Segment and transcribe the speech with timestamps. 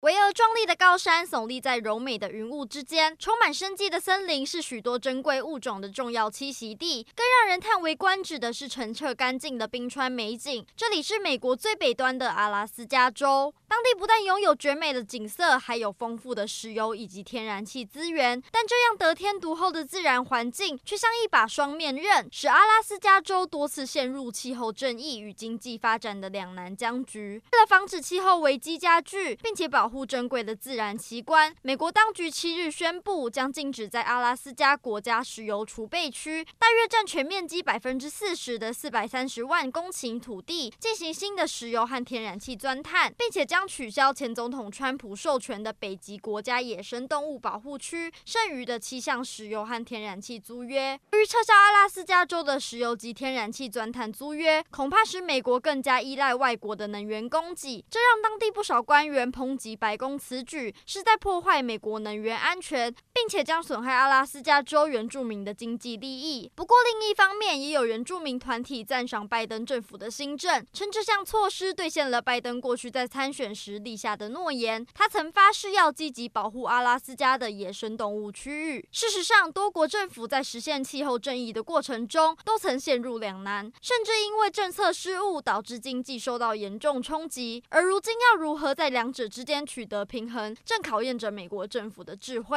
[0.00, 7.06] 我要壮丽的高山耸立在柔美的云雾之间，充满生机的森林是许多珍贵物种的重要栖息地。
[7.14, 10.64] 更让人叹为观止的是澄澈干净的冰川美景。
[10.76, 18.42] 这里是美国最北端的阿拉斯加州，当地不但拥有绝美的景色，还有丰富的石油以及天然气资源。
[18.52, 27.42] 但这样得天独厚的自然环境，却像一把双面刃，使阿拉斯加州多次陷入气候正义与经济发展的两难僵局。
[27.52, 50.98] 为了防止气候危机加剧，并且保护珍贵的自然奇观，美国当局七日宣布，将禁止在阿拉斯加国家石油储备区（大约占全面积百分之四十的四百三十万公顷土地）进行新的石油和天然气钻探，并且将取消前总统川普授权的北极国家野生动物保护区剩余的七项石油和天然气租约。
[51.12, 66.48] 由于撤销阿拉斯加州的石油及天然气钻探租约，恐怕使美国更加依赖外国的能源供给，这让当地不少官员抨击白宫此举是在破坏美国能源安全，并且将损害阿拉斯加州原住民的经济利益。
[66.54, 74.86] 不过，另一方面，也有原住民团体赞赏拜登政府的新政，称这项措施兑现了拜登过去在参选时立下的诺言。
[74.94, 78.88] 他曾发誓要积极保护阿拉斯加的野生动物区域。
[78.92, 87.62] 事实上，多国政府在实现气候正义的过程中，都曾陷入两难，甚至因为政策失误导致经济受到严重冲击。
[87.70, 92.56] 而如今要如何在两者之间取得得平衡，正考验着美国政府的智慧。